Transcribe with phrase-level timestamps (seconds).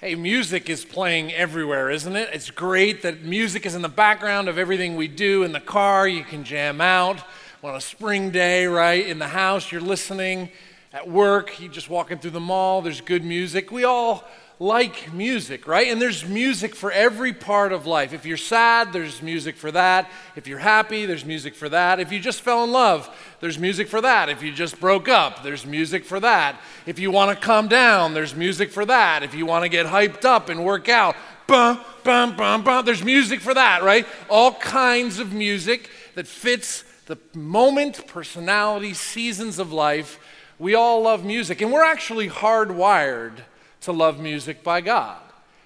[0.00, 2.28] Hey, music is playing everywhere, isn't it?
[2.32, 6.06] It's great that music is in the background of everything we do in the car.
[6.06, 7.20] You can jam out
[7.64, 9.04] on a spring day, right?
[9.04, 10.50] In the house, you're listening.
[10.92, 13.72] At work, you're just walking through the mall, there's good music.
[13.72, 14.22] We all
[14.60, 15.86] like music, right?
[15.86, 18.12] And there's music for every part of life.
[18.12, 20.10] If you're sad, there's music for that.
[20.34, 22.00] If you're happy, there's music for that.
[22.00, 23.08] If you just fell in love,
[23.40, 24.28] there's music for that.
[24.28, 26.60] If you just broke up, there's music for that.
[26.86, 29.22] If you want to calm down, there's music for that.
[29.22, 31.14] If you want to get hyped up and work out,
[31.46, 34.06] bum, bum, bum, bum, there's music for that, right?
[34.28, 40.18] All kinds of music that fits the moment, personality, seasons of life.
[40.58, 43.44] We all love music, and we're actually hardwired
[43.88, 45.18] to love music by God.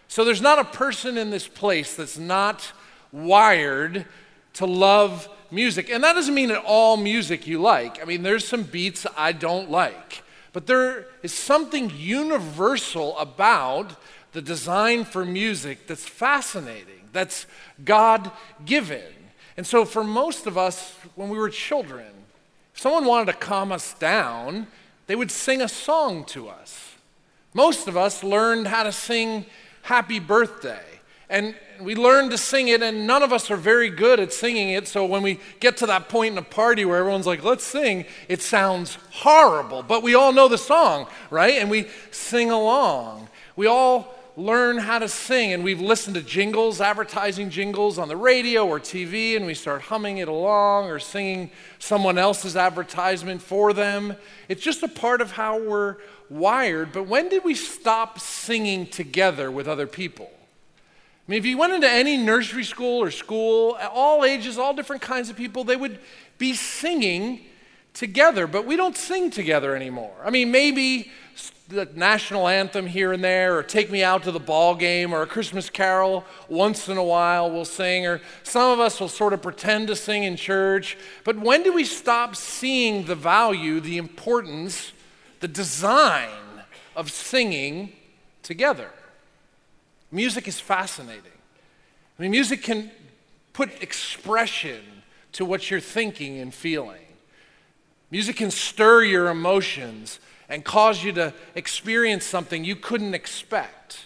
[0.06, 2.72] So there's not a person in this place that's not
[3.10, 4.06] wired
[4.54, 5.90] to love music.
[5.90, 8.00] And that doesn't mean that all music you like.
[8.00, 10.22] I mean, there's some beats I don't like.
[10.52, 17.46] But there is something universal about the design for music that's fascinating, that's
[17.84, 18.30] God
[18.64, 19.02] given.
[19.56, 22.06] And so, for most of us, when we were children,
[22.72, 24.68] if someone wanted to calm us down,
[25.08, 26.91] they would sing a song to us.
[27.54, 29.44] Most of us learned how to sing
[29.82, 30.80] Happy Birthday.
[31.28, 34.70] And we learned to sing it, and none of us are very good at singing
[34.70, 34.86] it.
[34.86, 38.04] So when we get to that point in a party where everyone's like, let's sing,
[38.28, 39.82] it sounds horrible.
[39.82, 41.54] But we all know the song, right?
[41.54, 43.28] And we sing along.
[43.56, 48.16] We all learn how to sing, and we've listened to jingles, advertising jingles on the
[48.16, 53.72] radio or TV, and we start humming it along or singing someone else's advertisement for
[53.72, 54.16] them.
[54.48, 55.96] It's just a part of how we're
[56.32, 60.30] wired, but when did we stop singing together with other people?
[60.34, 65.02] I mean, if you went into any nursery school or school, all ages, all different
[65.02, 66.00] kinds of people, they would
[66.38, 67.40] be singing
[67.94, 70.14] together, but we don't sing together anymore.
[70.24, 71.10] I mean, maybe
[71.68, 75.22] the national anthem here and there, or take me out to the ball game, or
[75.22, 79.32] a Christmas carol once in a while we'll sing, or some of us will sort
[79.32, 80.96] of pretend to sing in church.
[81.24, 84.92] But when do we stop seeing the value, the importance
[85.42, 86.30] the design
[86.96, 87.92] of singing
[88.42, 88.90] together.
[90.10, 91.32] Music is fascinating.
[92.18, 92.90] I mean, music can
[93.52, 94.80] put expression
[95.32, 97.00] to what you're thinking and feeling.
[98.10, 104.04] Music can stir your emotions and cause you to experience something you couldn't expect.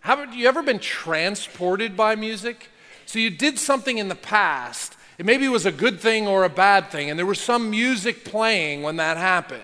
[0.00, 2.68] Have you ever been transported by music?
[3.06, 6.48] So you did something in the past, it maybe was a good thing or a
[6.48, 9.62] bad thing, and there was some music playing when that happened.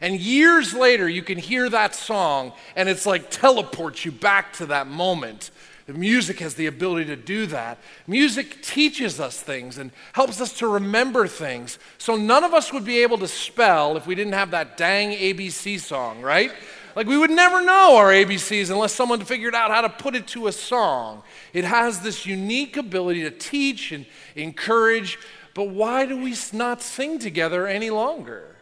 [0.00, 4.66] And years later, you can hear that song, and it's like teleports you back to
[4.66, 5.50] that moment.
[5.88, 7.78] The music has the ability to do that.
[8.06, 11.78] Music teaches us things and helps us to remember things.
[11.96, 15.12] So none of us would be able to spell if we didn't have that dang
[15.16, 16.52] ABC song, right?
[16.94, 20.26] Like we would never know our ABCs unless someone figured out how to put it
[20.28, 21.22] to a song.
[21.54, 24.04] It has this unique ability to teach and
[24.36, 25.18] encourage,
[25.54, 28.57] but why do we not sing together any longer?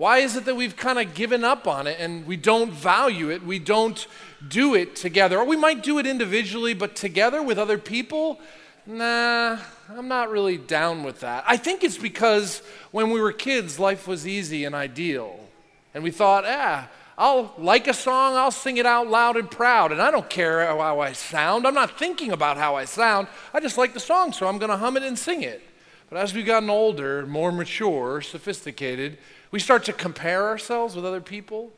[0.00, 3.30] Why is it that we've kind of given up on it and we don't value
[3.30, 3.44] it?
[3.44, 4.06] We don't
[4.48, 5.36] do it together.
[5.38, 8.40] Or we might do it individually, but together with other people?
[8.86, 9.58] Nah,
[9.90, 11.44] I'm not really down with that.
[11.46, 12.62] I think it's because
[12.92, 15.38] when we were kids, life was easy and ideal.
[15.92, 19.92] And we thought, ah, I'll like a song, I'll sing it out loud and proud,
[19.92, 21.66] and I don't care how I sound.
[21.66, 23.28] I'm not thinking about how I sound.
[23.52, 25.60] I just like the song, so I'm going to hum it and sing it.
[26.08, 29.18] But as we've gotten older, more mature, sophisticated,
[29.50, 31.70] we start to compare ourselves with other people.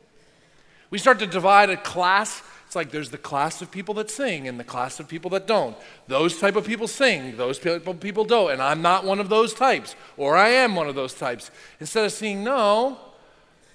[0.89, 2.43] We start to divide a class.
[2.67, 5.47] It's like there's the class of people that sing and the class of people that
[5.47, 5.75] don't.
[6.07, 8.51] Those type of people sing, those people don't.
[8.51, 11.51] And I'm not one of those types, or I am one of those types.
[11.79, 12.97] Instead of seeing, no,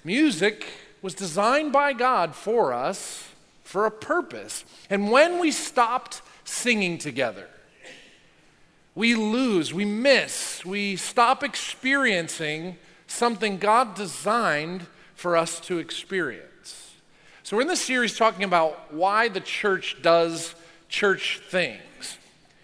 [0.03, 0.65] music
[1.01, 3.29] was designed by God for us
[3.63, 4.65] for a purpose.
[4.89, 7.47] And when we stopped singing together,
[8.95, 12.77] we lose, we miss, we stop experiencing
[13.09, 16.93] something God designed for us to experience.
[17.43, 20.55] So, we're in this series talking about why the church does
[20.87, 22.17] church things.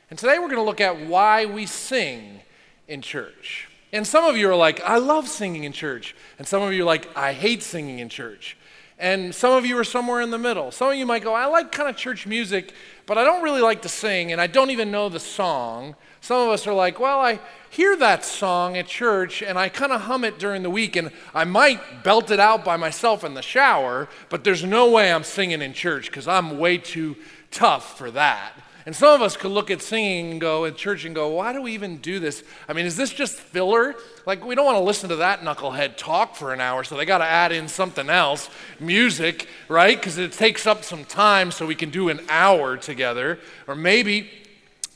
[0.10, 2.42] And today we're going to look at why we sing
[2.88, 3.68] in church.
[3.92, 6.16] And some of you are like, I love singing in church.
[6.38, 8.58] And some of you are like, I hate singing in church.
[8.98, 10.72] And some of you are somewhere in the middle.
[10.72, 12.74] Some of you might go, I like kind of church music,
[13.06, 15.96] but I don't really like to sing, and I don't even know the song.
[16.26, 17.40] Some of us are like, well, I
[17.70, 21.12] hear that song at church and I kind of hum it during the week and
[21.36, 25.24] I might belt it out by myself in the shower, but there's no way I'm
[25.24, 27.16] singing in church because I'm way too
[27.52, 28.54] tough for that.
[28.88, 31.54] And some of us could look at singing and go at church and go, why
[31.54, 32.44] do we even do this?
[32.68, 33.94] I mean, is this just filler?
[34.26, 37.06] Like, we don't want to listen to that knucklehead talk for an hour, so they
[37.06, 38.50] got to add in something else,
[38.80, 39.96] music, right?
[39.96, 43.38] Because it takes up some time so we can do an hour together.
[43.68, 44.32] Or maybe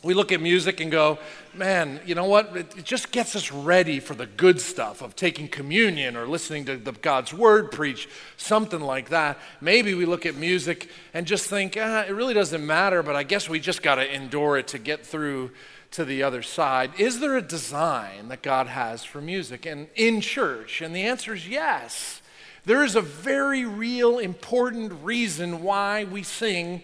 [0.01, 1.19] we look at music and go,
[1.53, 2.55] man, you know what?
[2.55, 6.77] It, just gets us ready for the good stuff of taking communion or listening to
[6.77, 8.07] the, God's word preach,
[8.37, 9.37] something like that.
[9.59, 13.23] Maybe we look at music and just think, ah, it really doesn't matter, but I
[13.23, 15.51] guess we just got to endure it to get through
[15.91, 16.91] to the other side.
[16.97, 20.81] Is there a design that God has for music and in church?
[20.81, 22.21] And the answer is yes.
[22.63, 26.83] There is a very real, important reason why we sing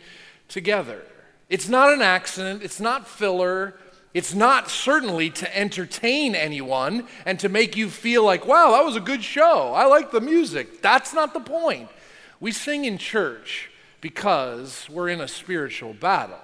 [0.50, 1.04] together.
[1.50, 3.76] It's not an accident, it's not filler.
[4.16, 8.96] It's not certainly to entertain anyone and to make you feel like, wow, that was
[8.96, 9.74] a good show.
[9.74, 10.82] I like the music.
[10.82, 11.90] That's not the point.
[12.40, 13.70] We sing in church
[14.00, 16.40] because we're in a spiritual battle.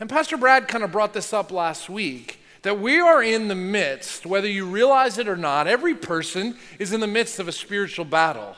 [0.00, 3.54] And Pastor Brad kind of brought this up last week that we are in the
[3.54, 7.52] midst, whether you realize it or not, every person is in the midst of a
[7.52, 8.56] spiritual battle.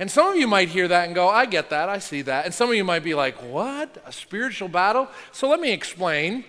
[0.00, 2.46] And some of you might hear that and go, I get that, I see that.
[2.46, 4.02] And some of you might be like, what?
[4.06, 5.08] A spiritual battle?
[5.30, 6.46] So let me explain.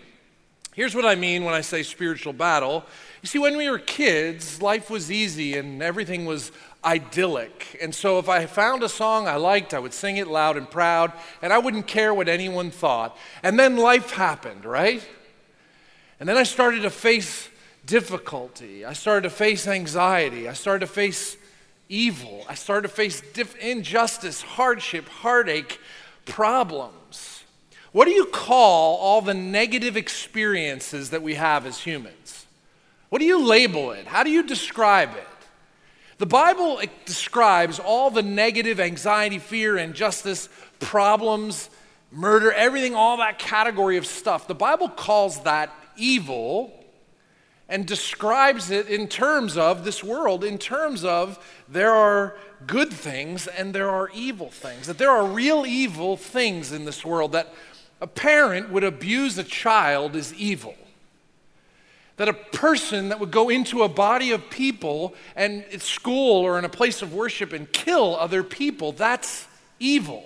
[0.74, 2.86] Here's what I mean when I say spiritual battle.
[3.21, 6.53] You see, when we were kids, life was easy and everything was
[6.86, 7.77] idyllic.
[7.81, 10.71] And so if I found a song I liked, I would sing it loud and
[10.71, 11.12] proud,
[11.42, 13.18] and I wouldn't care what anyone thought.
[13.44, 15.06] And then life happened, right?
[16.21, 17.50] And then I started to face
[17.86, 18.86] difficulty.
[18.86, 20.48] I started to face anxiety.
[20.48, 21.36] I started to face
[21.91, 22.45] evil.
[22.47, 23.21] I started to face
[23.59, 25.79] injustice, hardship, heartache,
[26.25, 27.43] problems.
[27.91, 32.45] What do you call all the negative experiences that we have as humans?
[33.09, 34.07] What do you label it?
[34.07, 35.27] How do you describe it?
[36.17, 40.47] The Bible eh, describes all the negative anxiety, fear, injustice,
[40.79, 41.69] problems,
[42.11, 44.47] murder, everything, all that category of stuff.
[44.47, 46.80] The Bible calls that evil
[47.71, 51.39] and describes it in terms of this world, in terms of
[51.69, 52.35] there are
[52.68, 57.06] good things and there are evil things, that there are real evil things in this
[57.06, 57.53] world that
[58.01, 60.75] a parent would abuse a child is evil.
[62.18, 66.59] That a person that would go into a body of people and at school or
[66.59, 69.47] in a place of worship and kill other people, that's
[69.79, 70.25] evil.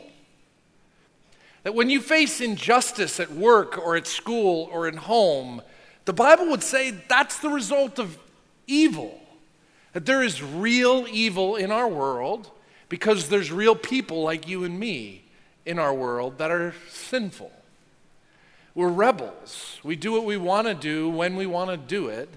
[1.62, 5.62] That when you face injustice at work or at school or in home,
[6.05, 8.17] the Bible would say that's the result of
[8.67, 9.19] evil.
[9.93, 12.49] That there is real evil in our world
[12.89, 15.23] because there's real people like you and me
[15.65, 17.51] in our world that are sinful.
[18.75, 19.79] We're rebels.
[19.83, 22.29] We do what we want to do when we want to do it.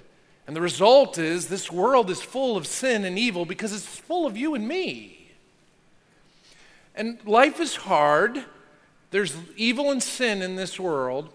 [0.47, 4.25] And the result is this world is full of sin and evil because it's full
[4.25, 5.33] of you and me.
[6.95, 8.45] And life is hard.
[9.11, 11.29] There's evil and sin in this world.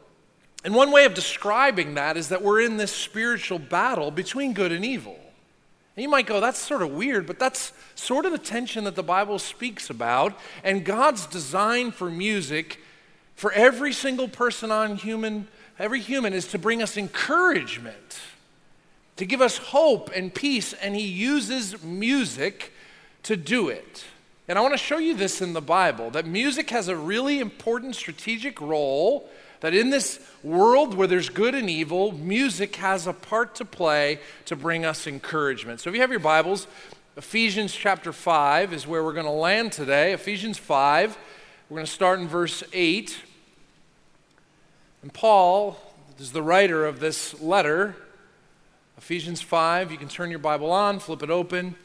[0.64, 4.72] And one way of describing that is that we're in this spiritual battle between good
[4.72, 5.20] and evil.
[5.96, 8.96] And you might go, that's sort of weird, but that's sort of the tension that
[8.96, 10.38] the Bible speaks about.
[10.64, 12.80] And God's design for music
[13.36, 18.20] for every single person on human, every human is to bring us encouragement,
[19.18, 22.72] to give us hope and peace, and he uses music
[23.24, 24.06] to do it.
[24.48, 27.40] And I want to show you this in the Bible that music has a really
[27.40, 29.30] important strategic role.
[29.64, 34.20] That in this world where there's good and evil, music has a part to play
[34.44, 35.80] to bring us encouragement.
[35.80, 36.68] So if you have your Bibles,
[37.16, 40.12] Ephesians chapter 5 is where we're going to land today.
[40.12, 41.18] Ephesians 5.
[41.70, 43.18] We're going to start in verse 8.
[45.02, 45.80] And Paul
[46.20, 47.96] is the writer of this letter,
[48.98, 49.94] Ephesians 5.
[49.94, 51.76] You can turn your Bible on, flip it open.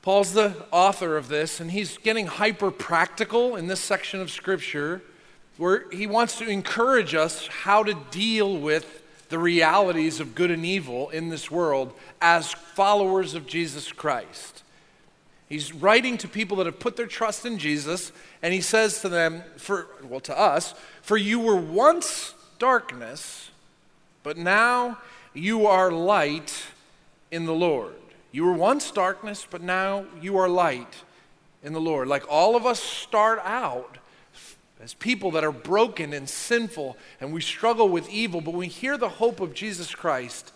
[0.00, 5.02] Paul's the author of this, and he's getting hyper practical in this section of Scripture
[5.56, 10.64] where he wants to encourage us how to deal with the realities of good and
[10.64, 14.62] evil in this world as followers of Jesus Christ.
[15.48, 19.08] He's writing to people that have put their trust in Jesus, and he says to
[19.08, 23.50] them, for, well, to us, for you were once darkness,
[24.22, 24.98] but now
[25.34, 26.64] you are light
[27.30, 27.94] in the Lord.
[28.32, 31.04] You were once darkness, but now you are light
[31.62, 32.08] in the Lord.
[32.08, 33.98] Like all of us start out
[34.80, 38.98] as people that are broken and sinful, and we struggle with evil, but we hear
[38.98, 40.52] the hope of Jesus Christ.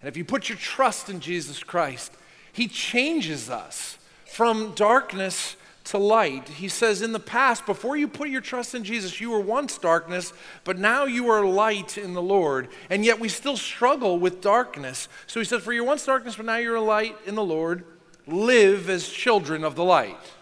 [0.00, 2.12] And if you put your trust in Jesus Christ,
[2.52, 6.48] He changes us from darkness to light.
[6.48, 9.78] He says, In the past, before you put your trust in Jesus, you were once
[9.78, 10.32] darkness,
[10.64, 12.68] but now you are light in the Lord.
[12.90, 15.08] And yet we still struggle with darkness.
[15.26, 17.84] So he says, For you once darkness, but now you're a light in the Lord.
[18.26, 20.32] Live as children of the light.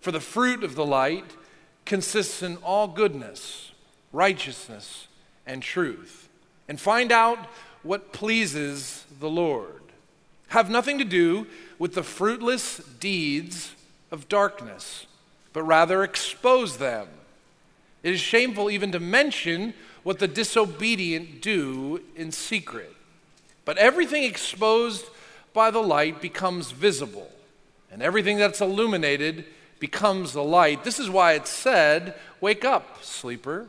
[0.00, 1.24] For the fruit of the light
[1.84, 3.70] consists in all goodness
[4.12, 5.06] righteousness,
[5.46, 6.28] and truth,
[6.68, 7.38] and find out
[7.82, 9.82] what pleases the Lord.
[10.48, 11.46] Have nothing to do
[11.78, 13.72] with the fruitless deeds
[14.10, 15.06] of darkness,
[15.52, 17.06] but rather expose them.
[18.02, 22.94] It is shameful even to mention what the disobedient do in secret.
[23.64, 25.04] But everything exposed
[25.52, 27.30] by the light becomes visible,
[27.92, 29.44] and everything that's illuminated
[29.80, 30.84] becomes the light.
[30.84, 33.68] This is why it said, Wake up, sleeper,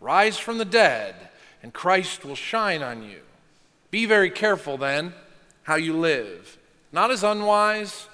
[0.00, 1.14] rise from the dead,
[1.62, 3.20] and Christ will shine on you.
[3.90, 5.14] Be very careful then
[5.62, 6.58] how you live,
[6.90, 8.08] not as unwise,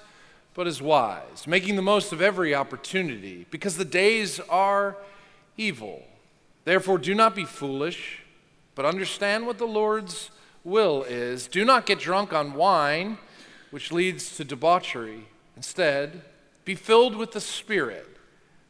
[0.53, 4.97] but as wise, making the most of every opportunity, because the days are
[5.57, 6.03] evil.
[6.65, 8.19] Therefore, do not be foolish,
[8.75, 10.29] but understand what the Lord's
[10.63, 11.47] will is.
[11.47, 13.17] Do not get drunk on wine,
[13.71, 15.27] which leads to debauchery.
[15.55, 16.21] Instead,
[16.65, 18.17] be filled with the Spirit,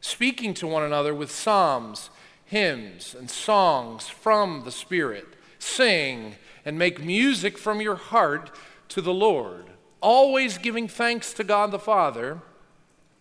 [0.00, 2.10] speaking to one another with psalms,
[2.44, 5.26] hymns, and songs from the Spirit.
[5.58, 6.34] Sing
[6.64, 8.50] and make music from your heart
[8.88, 9.66] to the Lord,
[10.00, 12.40] always giving thanks to God the Father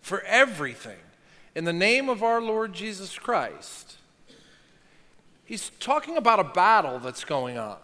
[0.02, 1.00] for everything
[1.56, 3.98] in the name of our Lord Jesus Christ.
[5.46, 7.78] He's talking about a battle that's going on.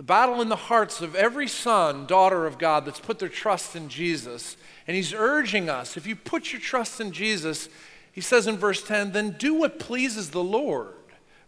[0.00, 3.76] The battle in the hearts of every son, daughter of God that's put their trust
[3.76, 4.56] in Jesus.
[4.86, 7.68] And he's urging us if you put your trust in Jesus,
[8.10, 10.94] he says in verse 10, then do what pleases the Lord.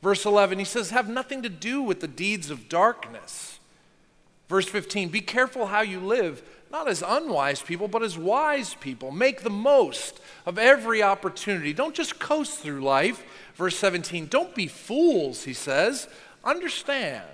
[0.02, 3.58] Verse 11, he says, have nothing to do with the deeds of darkness.
[4.50, 9.10] Verse 15, be careful how you live, not as unwise people, but as wise people.
[9.10, 11.72] Make the most of every opportunity.
[11.72, 13.24] Don't just coast through life.
[13.54, 16.06] Verse 17, don't be fools, he says.
[16.44, 17.24] Understand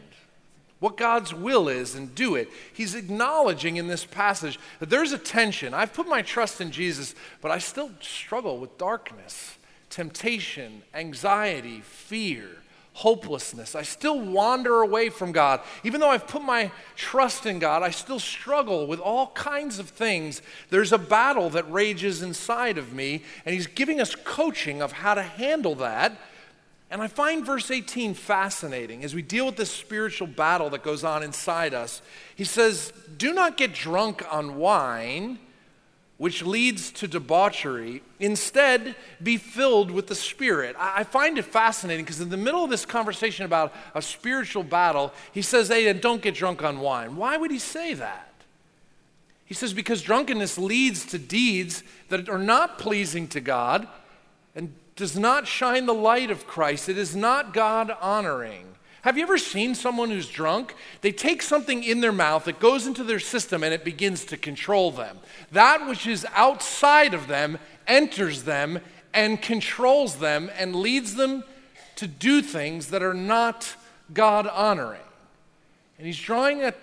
[0.81, 2.49] what God's will is and do it.
[2.73, 5.75] He's acknowledging in this passage that there's a tension.
[5.75, 9.59] I've put my trust in Jesus, but I still struggle with darkness,
[9.91, 12.49] temptation, anxiety, fear,
[12.93, 13.75] hopelessness.
[13.75, 15.61] I still wander away from God.
[15.85, 19.89] Even though I've put my trust in God, I still struggle with all kinds of
[19.89, 20.43] things.
[20.71, 25.15] There's a battle that rages inside of me, and He's giving us coaching of how
[25.15, 26.19] to handle that
[26.91, 31.05] and I find verse 18 fascinating as we deal with this spiritual battle that goes
[31.05, 32.01] on inside us.
[32.35, 35.39] He says, Do not get drunk on wine,
[36.17, 38.03] which leads to debauchery.
[38.19, 40.77] Instead, be filled with the Spirit.
[40.79, 45.13] I find it fascinating because in the middle of this conversation about a spiritual battle,
[45.33, 47.17] he says, Hey, don't get drunk on wine.
[47.17, 48.33] Why would he say that?
[49.45, 53.87] He says, Because drunkenness leads to deeds that are not pleasing to God
[54.99, 56.89] does not shine the light of Christ.
[56.89, 58.67] It is not God honoring.
[59.03, 60.75] Have you ever seen someone who's drunk?
[61.03, 64.37] They take something in their mouth that goes into their system and it begins to
[64.37, 65.19] control them.
[65.53, 68.81] That which is outside of them enters them
[69.15, 71.45] and controls them and leads them
[71.95, 73.77] to do things that are not
[74.13, 75.01] God honoring.
[75.97, 76.75] And he's drawing an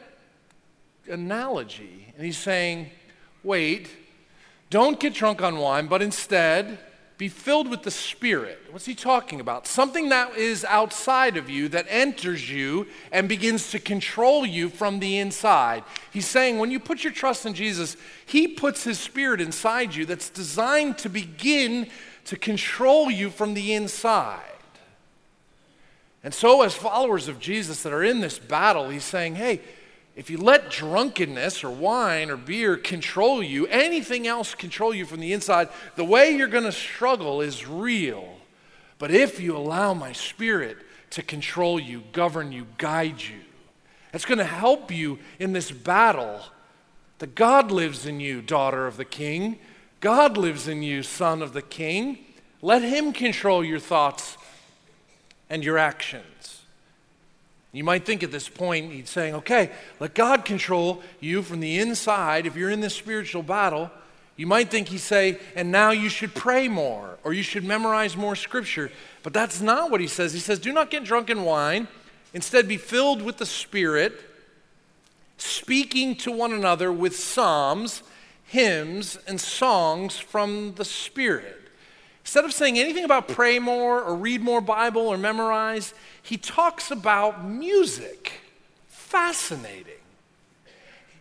[1.09, 2.91] analogy and he's saying,
[3.43, 3.89] wait,
[4.69, 6.79] don't get drunk on wine, but instead,
[7.17, 8.59] be filled with the Spirit.
[8.71, 9.67] What's he talking about?
[9.67, 14.99] Something that is outside of you that enters you and begins to control you from
[14.99, 15.83] the inside.
[16.11, 17.95] He's saying when you put your trust in Jesus,
[18.25, 21.87] he puts his Spirit inside you that's designed to begin
[22.25, 24.41] to control you from the inside.
[26.21, 29.61] And so, as followers of Jesus that are in this battle, he's saying, hey,
[30.15, 35.19] if you let drunkenness or wine or beer control you, anything else control you from
[35.19, 38.37] the inside, the way you're going to struggle is real.
[38.97, 40.77] But if you allow my spirit
[41.11, 43.41] to control you, govern you, guide you,
[44.13, 46.39] it's going to help you in this battle.
[47.19, 49.59] That God lives in you, daughter of the king.
[49.99, 52.19] God lives in you, son of the king.
[52.61, 54.37] Let him control your thoughts
[55.49, 56.64] and your actions.
[57.75, 61.77] You might think at this point, he's saying, okay, let God control you from the
[61.77, 63.91] inside if you're in this spiritual battle.
[64.37, 68.15] You might think he's saying, and now you should pray more or you should memorize
[68.15, 68.91] more scripture.
[69.23, 70.31] But that's not what he says.
[70.31, 71.89] He says, do not get drunk in wine.
[72.33, 74.21] Instead, be filled with the Spirit,
[75.37, 78.03] speaking to one another with psalms,
[78.45, 81.64] hymns, and songs from the Spirit.
[82.25, 86.89] Instead of saying anything about pray more or read more Bible or memorize, he talks
[86.89, 88.41] about music.
[88.87, 89.93] Fascinating.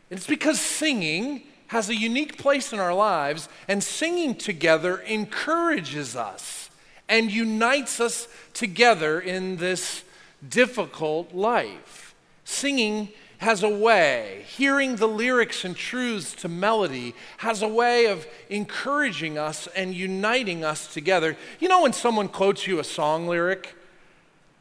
[0.09, 6.71] It's because singing has a unique place in our lives, and singing together encourages us
[7.07, 10.05] and unites us together in this
[10.49, 12.15] difficult life.
[12.45, 13.11] Singing
[13.45, 19.39] has a way, hearing the lyrics and truths to melody has a way of encouraging
[19.39, 21.37] us and uniting us together.
[21.61, 23.75] You know, when someone quotes you a song lyric,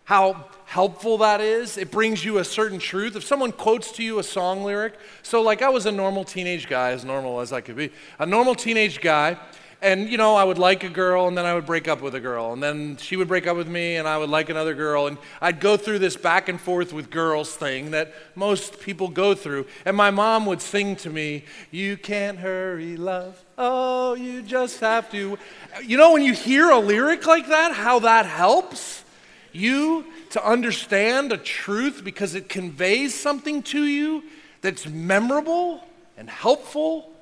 [0.06, 1.78] how helpful that is?
[1.78, 3.16] It brings you a certain truth.
[3.16, 6.68] If someone quotes to you a song lyric, so like I was a normal teenage
[6.68, 9.38] guy, as normal as I could be, a normal teenage guy
[9.84, 12.16] and you know, I would like a girl and then I would break up with
[12.16, 12.54] a girl.
[12.54, 15.08] And then she would break up with me and I would like another girl.
[15.08, 19.36] And I'd go through this back and forth with girls thing that most people go
[19.36, 19.68] through.
[19.86, 23.44] And my mom would sing to me, You can't hurry, love.
[23.58, 25.38] Oh, you just have to.
[25.84, 29.04] You know, when you hear a lyric like that, how that helps
[29.52, 34.24] you to understand a truth because it conveys something to you
[34.62, 35.84] that's memorable
[36.18, 37.13] and helpful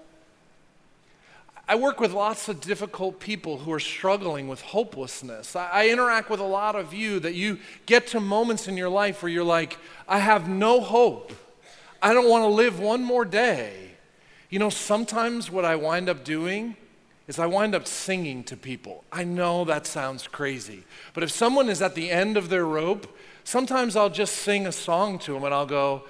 [1.72, 5.56] I work with lots of difficult people who are struggling with hopelessness.
[5.56, 8.90] I, I, interact with a lot of you that you get to moments in your
[8.90, 11.32] life where you're like, I have no hope.
[12.02, 13.92] I don't want to live one more day.
[14.50, 16.76] You know, sometimes what I wind up doing
[17.30, 19.06] is I wind up singing to people.
[19.10, 23.18] I know that sounds crazy, but if someone is at the end of their rope,
[23.46, 26.04] sometimes I'll just sing a song to them and I'll go,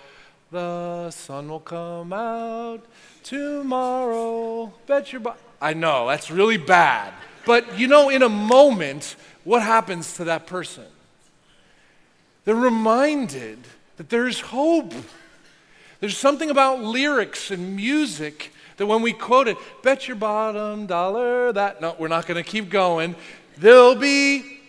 [0.50, 2.84] The sun will come out
[3.22, 4.74] tomorrow.
[4.88, 5.38] Bet your body.
[5.62, 7.14] I know, that's really bad.
[7.46, 10.86] But you know, in a moment, what happens to that person?
[12.44, 13.60] They're reminded
[13.98, 14.94] that there's hope.
[16.00, 21.54] There's something about lyrics and music that when we quote it, bet your bottom dollar
[21.54, 23.16] that, no, we're not going to keep going.
[23.58, 24.60] There'll be,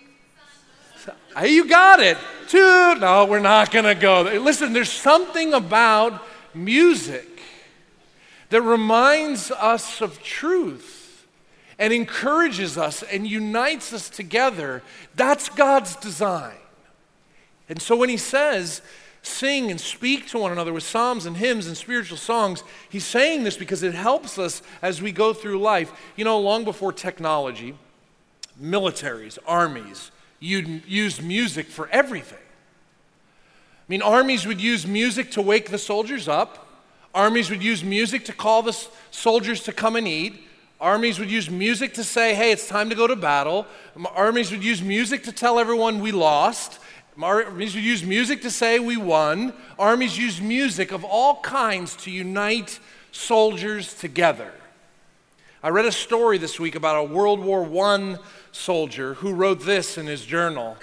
[1.42, 2.18] you got it.
[2.48, 4.20] Two, no, we're not going to go.
[4.42, 6.22] Listen, there's something about
[6.54, 7.31] music
[8.52, 11.26] that reminds us of truth
[11.78, 14.82] and encourages us and unites us together.
[15.14, 16.58] That's God's design.
[17.70, 18.82] And so when he says,
[19.22, 23.44] sing and speak to one another with psalms and hymns and spiritual songs, he's saying
[23.44, 25.90] this because it helps us as we go through life.
[26.14, 27.74] You know, long before technology,
[28.62, 32.36] militaries, armies, used music for everything.
[32.38, 36.68] I mean, armies would use music to wake the soldiers up.
[37.14, 38.76] Armies would use music to call the
[39.10, 40.48] soldiers to come and eat.
[40.80, 43.66] Armies would use music to say, hey, it's time to go to battle.
[44.14, 46.80] Armies would use music to tell everyone we lost.
[47.20, 49.52] Armies would use music to say we won.
[49.78, 52.80] Armies use music of all kinds to unite
[53.12, 54.52] soldiers together.
[55.62, 58.16] I read a story this week about a World War I
[58.50, 60.76] soldier who wrote this in his journal.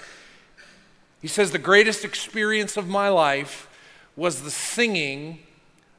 [1.20, 3.68] He says, The greatest experience of my life
[4.16, 5.40] was the singing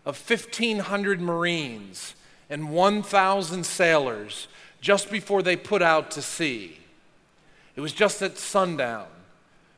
[0.05, 2.15] of 1,500 Marines
[2.49, 4.47] and 1,000 sailors
[4.81, 6.79] just before they put out to sea.
[7.75, 9.07] It was just at sundown.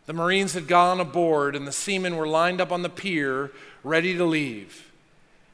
[0.05, 3.51] The Marines had gone aboard, and the seamen were lined up on the pier,
[3.83, 4.91] ready to leave.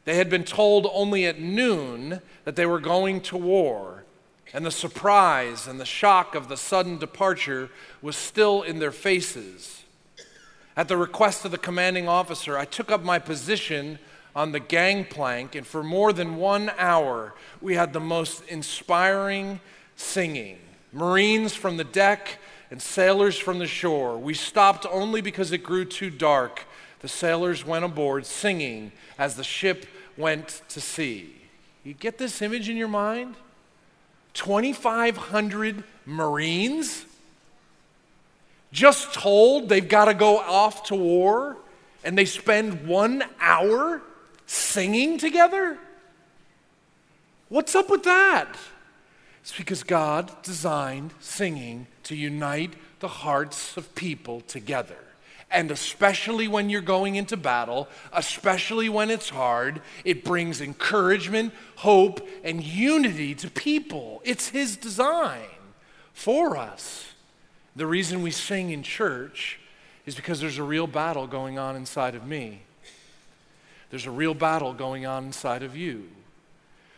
[0.05, 4.05] They had been told only at noon that they were going to war,
[4.53, 7.69] and the surprise and the shock of the sudden departure
[8.01, 9.83] was still in their faces.
[10.75, 13.99] At the request of the commanding officer, I took up my position
[14.35, 19.59] on the gangplank, and for more than one hour, we had the most inspiring
[19.95, 20.57] singing.
[20.91, 22.39] Marines from the deck
[22.71, 24.17] and sailors from the shore.
[24.17, 26.65] We stopped only because it grew too dark.
[27.01, 29.85] The sailors went aboard singing as the ship
[30.17, 31.35] went to sea.
[31.83, 33.35] You get this image in your mind?
[34.33, 37.05] 2,500 Marines
[38.71, 41.57] just told they've got to go off to war,
[42.03, 44.01] and they spend one hour
[44.49, 45.77] singing together?
[47.49, 48.55] What's up with that?
[49.41, 54.97] It's because God designed singing to unite the hearts of people together.
[55.51, 62.27] And especially when you're going into battle, especially when it's hard, it brings encouragement, hope,
[62.43, 64.21] and unity to people.
[64.23, 65.47] It's His design
[66.13, 67.13] for us.
[67.75, 69.59] The reason we sing in church
[70.05, 72.63] is because there's a real battle going on inside of me.
[73.89, 76.09] There's a real battle going on inside of you.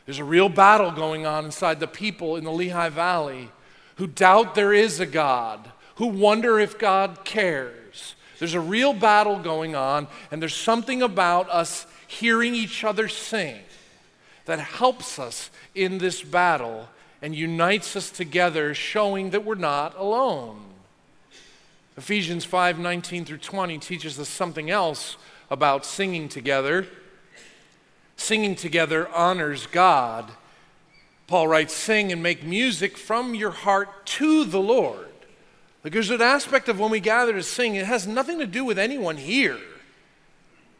[0.06, 3.50] There's a real battle going on inside the people in the Lehigh Valley
[3.96, 8.16] who doubt there is a God, who wonder if God cares.
[8.40, 13.60] There's a real battle going on, and there's something about us hearing each other sing
[14.46, 16.90] that helps us in this battle
[17.22, 20.60] and unites us together, showing that we're not alone.
[21.96, 25.18] Ephesians 5 19 through 20 teaches us something else
[25.52, 26.88] about singing together.
[28.16, 30.32] Singing together honors God.
[31.28, 35.10] Paul writes, Sing and make music from your heart to the Lord.
[35.84, 38.64] Like there's an aspect of when we gather to sing, it has nothing to do
[38.64, 39.60] with anyone here.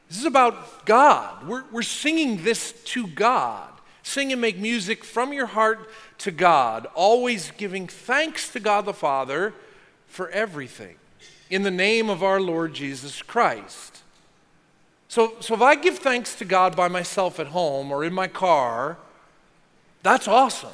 [0.08, 1.48] This is about God.
[1.48, 3.70] We're, we're singing this to God.
[4.04, 8.94] Sing and make music from your heart to God, always giving thanks to God the
[8.94, 9.54] Father
[10.08, 10.96] for everything
[11.50, 14.01] in the name of our Lord Jesus Christ.
[15.12, 18.30] So, so if I give thanks to God by myself at home or in my
[18.30, 18.98] car,
[20.04, 20.72] that's awesome.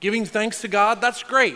[0.00, 1.54] Giving thanks to God, that's great.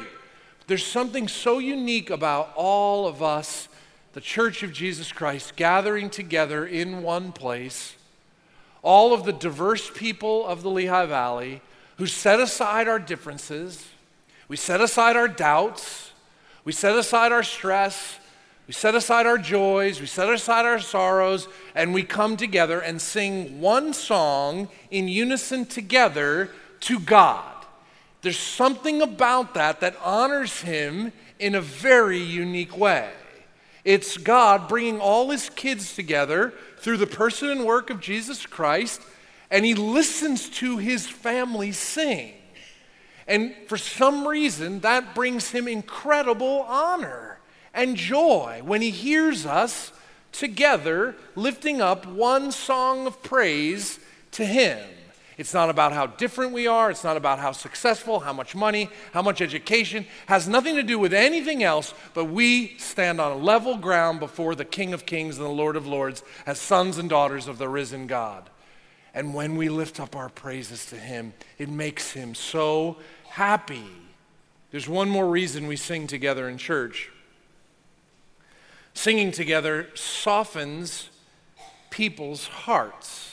[0.68, 3.66] There's something so unique about all of us,
[4.12, 7.96] the Church of Jesus Christ, gathering together in one place,
[8.82, 11.60] all of the diverse people of the Lehigh Valley
[11.96, 13.88] who set aside our differences,
[14.46, 16.12] we set aside our doubts,
[16.64, 18.20] we set aside our stress,
[18.72, 23.02] we set aside our joys, we set aside our sorrows, and we come together and
[23.02, 26.48] sing one song in unison together
[26.80, 27.66] to God.
[28.22, 33.10] There's something about that that honors Him in a very unique way.
[33.84, 39.02] It's God bringing all His kids together through the person and work of Jesus Christ,
[39.50, 42.32] and He listens to His family sing.
[43.28, 47.31] And for some reason, that brings Him incredible honor
[47.74, 49.92] and joy when he hears us
[50.32, 53.98] together lifting up one song of praise
[54.32, 54.80] to him.
[55.38, 56.90] It's not about how different we are.
[56.90, 60.04] It's not about how successful, how much money, how much education.
[60.04, 64.20] It has nothing to do with anything else, but we stand on a level ground
[64.20, 67.58] before the King of Kings and the Lord of Lords as sons and daughters of
[67.58, 68.50] the risen God.
[69.14, 72.96] And when we lift up our praises to him, it makes him so
[73.30, 73.86] happy.
[74.70, 77.10] There's one more reason we sing together in church.
[78.94, 81.08] Singing together softens
[81.90, 83.32] people's hearts.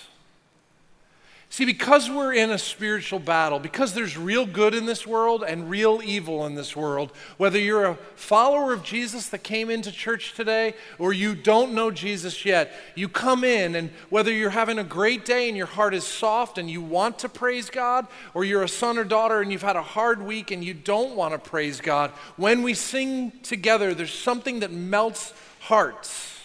[1.52, 5.68] See, because we're in a spiritual battle, because there's real good in this world and
[5.68, 10.36] real evil in this world, whether you're a follower of Jesus that came into church
[10.36, 14.84] today or you don't know Jesus yet, you come in and whether you're having a
[14.84, 18.64] great day and your heart is soft and you want to praise God, or you're
[18.64, 21.40] a son or daughter and you've had a hard week and you don't want to
[21.40, 25.34] praise God, when we sing together, there's something that melts
[25.70, 26.36] hearts.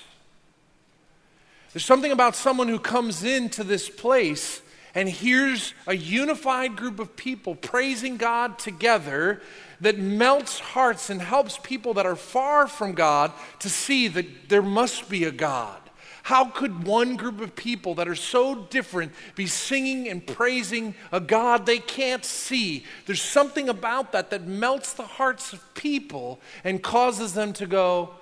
[1.72, 4.60] There's something about someone who comes into this place
[4.94, 9.40] and hears a unified group of people praising God together
[9.80, 14.60] that melts hearts and helps people that are far from God to see that there
[14.60, 15.80] must be a God.
[16.24, 21.20] How could one group of people that are so different be singing and praising a
[21.20, 22.84] God they can't see?
[23.06, 28.16] There's something about that that melts the hearts of people and causes them to go,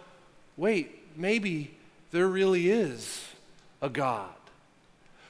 [0.56, 1.74] wait, maybe
[2.10, 3.26] there really is
[3.80, 4.30] a God.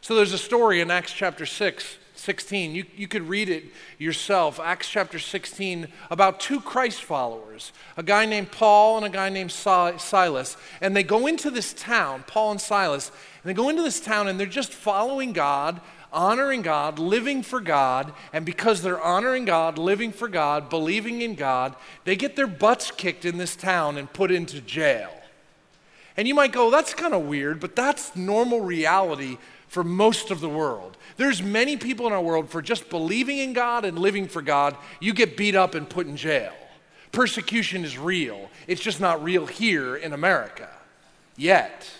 [0.00, 2.74] So there's a story in Acts chapter 6, 16.
[2.74, 3.64] You, you could read it
[3.98, 4.58] yourself.
[4.58, 9.52] Acts chapter 16 about two Christ followers, a guy named Paul and a guy named
[9.52, 10.56] Silas.
[10.80, 13.10] And they go into this town, Paul and Silas,
[13.42, 15.80] and they go into this town and they're just following God,
[16.12, 18.12] honoring God, living for God.
[18.32, 22.90] And because they're honoring God, living for God, believing in God, they get their butts
[22.90, 25.10] kicked in this town and put into jail.
[26.16, 30.40] And you might go, that's kind of weird, but that's normal reality for most of
[30.40, 30.98] the world.
[31.16, 34.76] There's many people in our world for just believing in God and living for God,
[35.00, 36.52] you get beat up and put in jail.
[37.10, 38.50] Persecution is real.
[38.66, 40.68] It's just not real here in America
[41.36, 41.90] yet.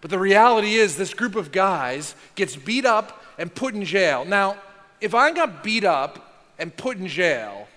[0.00, 4.24] But the reality is this group of guys gets beat up and put in jail.
[4.24, 4.56] Now,
[5.00, 7.68] if I got beat up and put in jail,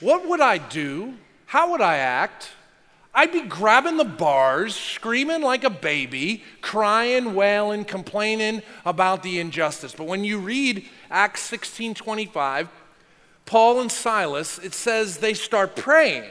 [0.00, 1.14] what would I do?
[1.46, 2.50] How would I act?
[3.14, 9.94] I'd be grabbing the bars, screaming like a baby, crying, wailing, complaining about the injustice.
[9.96, 12.68] But when you read Acts 16 25,
[13.46, 16.24] Paul and Silas, it says they start praying,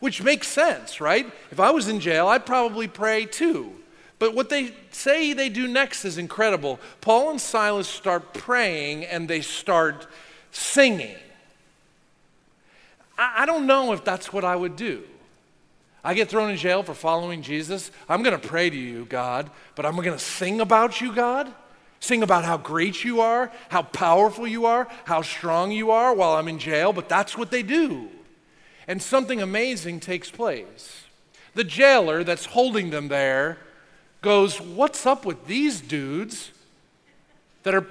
[0.00, 1.26] which makes sense, right?
[1.50, 3.74] If I was in jail, I'd probably pray too.
[4.18, 6.80] But what they say they do next is incredible.
[7.00, 10.06] Paul and Silas start praying and they start
[10.50, 11.16] singing.
[13.16, 15.02] I, don't know if that's what I would do.
[16.04, 19.50] I get thrown in jail for following Jesus, I'm going to pray to you, God,
[19.74, 21.52] but I'm going to sing about you, God.
[22.00, 26.34] Sing about how great you are, how powerful you are, how strong you are while
[26.34, 28.08] I'm in jail, but that's what they do.
[28.86, 31.02] And something amazing takes place.
[31.54, 33.58] The jailer that's holding them there
[34.20, 36.50] goes, What's up with these dudes
[37.62, 37.86] that are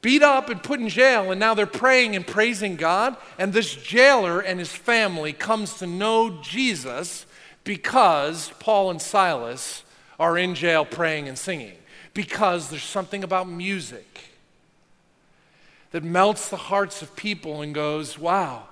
[0.00, 3.16] beat up and put in jail, and now they're praying and praising God?
[3.38, 7.26] And this jailer and his family comes to know Jesus
[7.64, 9.82] because Paul and Silas
[10.18, 11.76] are in jail praying and singing.
[12.14, 14.28] Because there's something about music
[15.90, 18.64] that melts the hearts of people and goes, wow,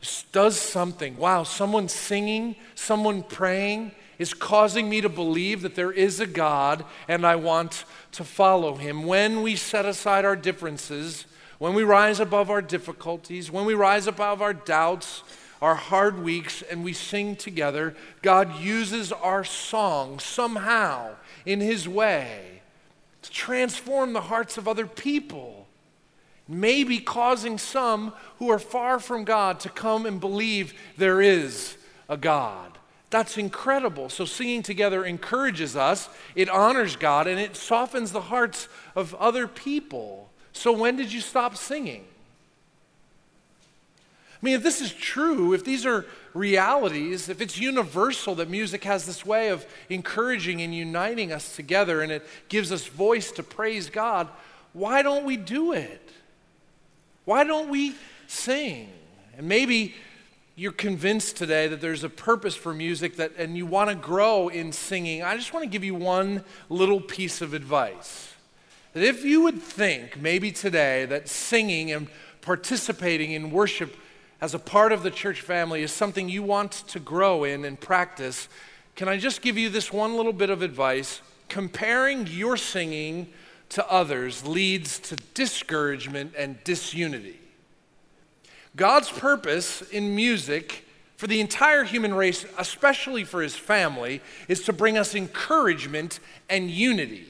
[0.00, 1.16] this does something.
[1.16, 6.84] Wow, someone singing, someone praying, is causing me to believe that there is a God
[7.08, 9.04] and I want to follow him.
[9.04, 11.26] When we set aside our differences,
[11.58, 15.22] when we rise above our difficulties, when we rise above our doubts,
[15.62, 21.14] our hard weeks, and we sing together, God uses our song somehow
[21.46, 22.60] in his way
[23.22, 25.66] to transform the hearts of other people.
[26.46, 32.18] Maybe causing some who are far from God to come and believe there is a
[32.18, 32.73] God.
[33.14, 34.08] That's incredible.
[34.08, 39.46] So, singing together encourages us, it honors God, and it softens the hearts of other
[39.46, 40.30] people.
[40.52, 42.06] So, when did you stop singing?
[44.00, 48.82] I mean, if this is true, if these are realities, if it's universal that music
[48.82, 53.44] has this way of encouraging and uniting us together and it gives us voice to
[53.44, 54.26] praise God,
[54.72, 56.10] why don't we do it?
[57.26, 57.94] Why don't we
[58.26, 58.90] sing?
[59.36, 59.94] And maybe
[60.56, 64.48] you're convinced today that there's a purpose for music that, and you want to grow
[64.48, 68.32] in singing, I just want to give you one little piece of advice.
[68.92, 72.06] That if you would think maybe today that singing and
[72.40, 73.96] participating in worship
[74.40, 77.80] as a part of the church family is something you want to grow in and
[77.80, 78.48] practice,
[78.94, 81.20] can I just give you this one little bit of advice?
[81.48, 83.28] Comparing your singing
[83.70, 87.40] to others leads to discouragement and disunity.
[88.76, 90.84] God's purpose in music
[91.16, 96.18] for the entire human race, especially for his family, is to bring us encouragement
[96.50, 97.26] and unity.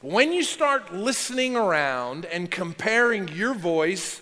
[0.00, 4.20] When you start listening around and comparing your voice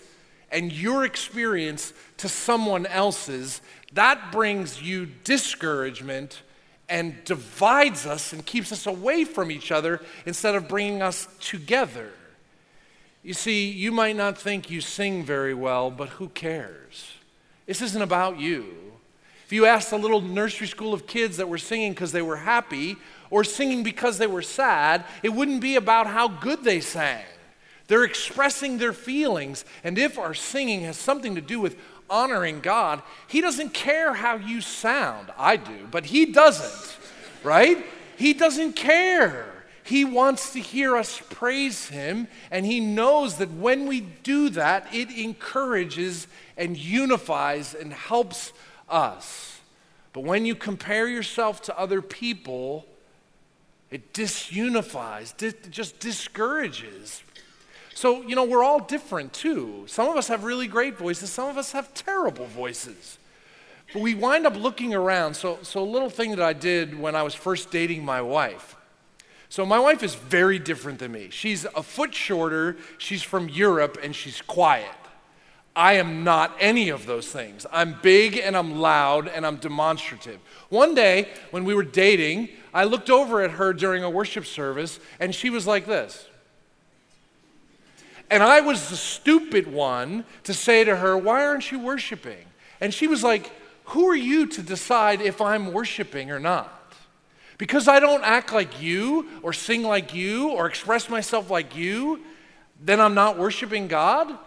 [0.49, 6.41] and your experience to someone else's, that brings you discouragement
[6.87, 12.11] and divides us and keeps us away from each other instead of bringing us together.
[13.23, 17.13] You see, you might not think you sing very well, but who cares?
[17.65, 18.65] This isn't about you.
[19.45, 22.37] If you asked a little nursery school of kids that were singing because they were
[22.37, 22.97] happy
[23.29, 27.23] or singing because they were sad, it wouldn't be about how good they sang.
[27.87, 29.63] They're expressing their feelings.
[29.83, 31.77] And if our singing has something to do with
[32.09, 35.31] honoring God, He doesn't care how you sound.
[35.37, 36.97] I do, but He doesn't,
[37.43, 37.85] right?
[38.17, 39.52] He doesn't care.
[39.83, 44.87] He wants to hear us praise Him, and He knows that when we do that,
[44.93, 48.53] it encourages and unifies and helps
[48.89, 49.59] us.
[50.13, 52.85] But when you compare yourself to other people,
[53.91, 57.21] it disunifies, it just discourages.
[57.93, 59.83] So, you know, we're all different too.
[59.87, 63.17] Some of us have really great voices, some of us have terrible voices.
[63.91, 65.35] But we wind up looking around.
[65.35, 68.75] So, so a little thing that I did when I was first dating my wife
[69.53, 71.27] so, my wife is very different than me.
[71.29, 74.89] She's a foot shorter, she's from Europe, and she's quiet.
[75.75, 77.67] I am not any of those things.
[77.71, 80.39] I'm big and I'm loud and I'm demonstrative.
[80.69, 84.99] One day, when we were dating, I looked over at her during a worship service,
[85.19, 86.25] and she was like this.
[88.31, 92.45] And I was the stupid one to say to her, Why aren't you worshiping?
[92.81, 93.51] And she was like,
[93.89, 96.82] Who are you to decide if I'm worshiping or not?
[97.57, 102.21] Because I don't act like you or sing like you or express myself like you,
[102.81, 104.37] then I'm not worshiping God?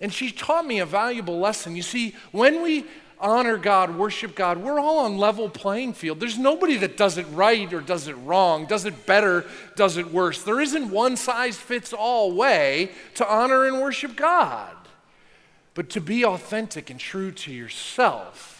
[0.00, 1.76] And she taught me a valuable lesson.
[1.76, 2.84] You see, when we
[3.18, 6.20] honor God, worship God, we're all on level playing field.
[6.20, 10.12] There's nobody that does it right or does it wrong, does it better, does it
[10.12, 10.42] worse.
[10.42, 14.74] There isn't one size fits all way to honor and worship God.
[15.74, 18.55] But to be authentic and true to yourself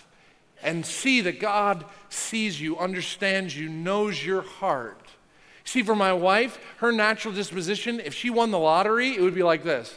[0.66, 5.00] and see that God sees you, understands you, knows your heart.
[5.64, 9.44] See, for my wife, her natural disposition, if she won the lottery, it would be
[9.44, 9.94] like this.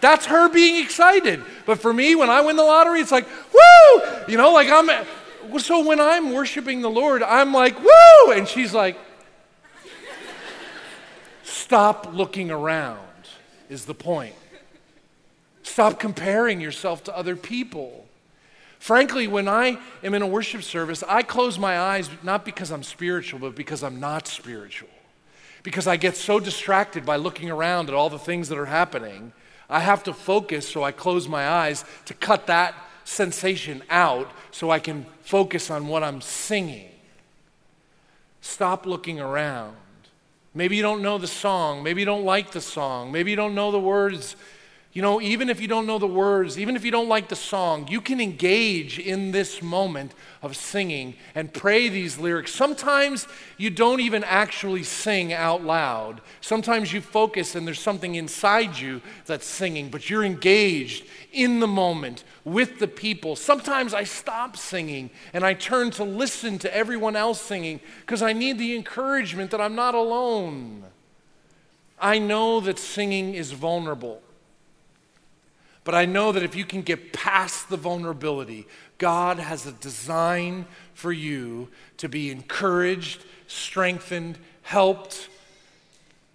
[0.00, 1.42] That's her being excited.
[1.66, 4.02] But for me, when I win the lottery, it's like, woo!
[4.26, 4.90] You know, like I'm.
[5.58, 8.32] So when I'm worshiping the Lord, I'm like, woo!
[8.32, 8.98] And she's like,
[11.42, 12.98] stop looking around,
[13.68, 14.34] is the point.
[15.70, 18.04] Stop comparing yourself to other people.
[18.80, 22.82] Frankly, when I am in a worship service, I close my eyes not because I'm
[22.82, 24.88] spiritual, but because I'm not spiritual.
[25.62, 29.32] Because I get so distracted by looking around at all the things that are happening,
[29.68, 34.72] I have to focus, so I close my eyes to cut that sensation out so
[34.72, 36.90] I can focus on what I'm singing.
[38.40, 39.76] Stop looking around.
[40.52, 41.84] Maybe you don't know the song.
[41.84, 43.12] Maybe you don't like the song.
[43.12, 44.34] Maybe you don't know the words
[44.92, 47.36] You know, even if you don't know the words, even if you don't like the
[47.36, 52.52] song, you can engage in this moment of singing and pray these lyrics.
[52.52, 56.20] Sometimes you don't even actually sing out loud.
[56.40, 61.68] Sometimes you focus and there's something inside you that's singing, but you're engaged in the
[61.68, 63.36] moment with the people.
[63.36, 68.32] Sometimes I stop singing and I turn to listen to everyone else singing because I
[68.32, 70.82] need the encouragement that I'm not alone.
[72.00, 74.20] I know that singing is vulnerable.
[75.90, 80.66] But I know that if you can get past the vulnerability, God has a design
[80.94, 85.28] for you to be encouraged, strengthened, helped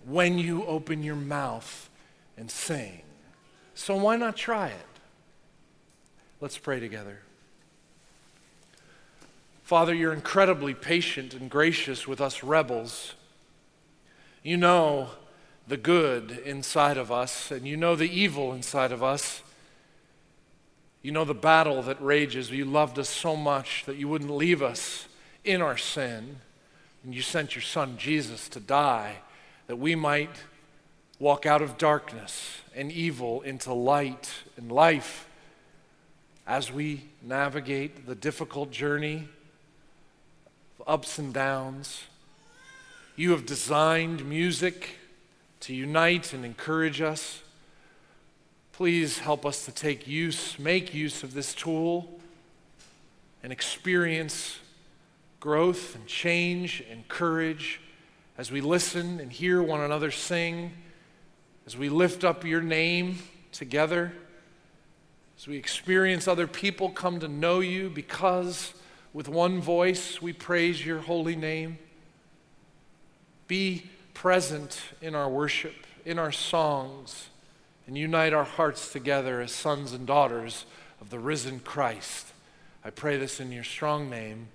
[0.04, 1.90] when you open your mouth
[2.36, 3.04] and sing.
[3.76, 4.88] So why not try it?
[6.42, 7.20] Let's pray together.
[9.64, 13.14] Father, you're incredibly patient and gracious with us rebels.
[14.44, 15.12] You know
[15.66, 19.42] the good inside of us, and you know the evil inside of us.
[21.06, 22.50] You know the battle that rages.
[22.50, 25.08] You loved us so much that you wouldn't leave us
[25.44, 26.38] in our sin.
[27.04, 29.18] And you sent your son Jesus to die
[29.68, 30.36] that we might
[31.20, 35.28] walk out of darkness and evil into light and life
[36.48, 39.30] as we navigate the difficult journey
[40.80, 42.06] of ups and downs.
[43.16, 44.96] You have designed music
[45.60, 47.44] to unite and encourage us.
[48.76, 52.20] Please help us to take use, make use of this tool
[53.42, 54.60] and experience
[55.40, 57.80] growth and change and courage
[58.38, 60.74] as we listen and hear one another sing,
[61.66, 63.20] as we lift up your name
[63.54, 64.12] together,
[65.40, 68.74] as we experience other people come to know you because
[69.14, 71.78] with one voice we praise your holy name.
[73.48, 77.30] Be present in our worship, in our songs,
[77.88, 80.66] and unite our hearts together as sons and daughters
[81.00, 82.28] of the risen Christ.
[82.84, 84.48] I pray this in your strong name.